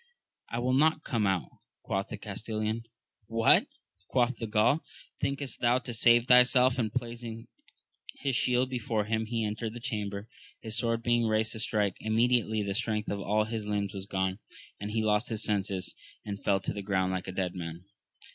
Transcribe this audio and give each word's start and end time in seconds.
I 0.49 0.57
will 0.57 0.73
not 0.73 1.03
come 1.03 1.27
out, 1.27 1.47
quoth 1.83 2.07
the 2.07 2.17
Castellan. 2.17 2.85
What! 3.27 3.67
quoth 4.09 4.33
he 4.39 4.45
of 4.45 4.49
Gaul, 4.49 4.83
thinkost 5.21 5.59
thou 5.59 5.77
so 5.77 5.83
to 5.83 5.93
save 5.93 6.25
thyself? 6.25 6.79
and 6.79 6.91
placing 6.91 7.45
his 8.15 8.35
shield 8.35 8.67
before 8.71 9.05
him 9.05 9.27
he 9.27 9.45
entered 9.45 9.75
the 9.75 9.79
chamber, 9.79 10.27
his 10.59 10.75
sword 10.75 11.03
being 11.03 11.27
raised 11.27 11.51
to 11.51 11.59
strike; 11.59 11.97
immediately 11.99 12.63
the 12.63 12.73
strength 12.73 13.09
of 13.11 13.19
all 13.19 13.43
his 13.45 13.67
limbs 13.67 13.93
was 13.93 14.07
gone, 14.07 14.39
and 14.79 14.89
he 14.89 15.03
lost 15.03 15.29
his 15.29 15.43
senses, 15.43 15.93
and 16.25 16.43
fell 16.43 16.59
to 16.61 16.73
the 16.73 16.81
ground 16.81 17.11
like 17.11 17.27
a 17.27 17.31
dead 17.31 17.53
man. 17.53 17.85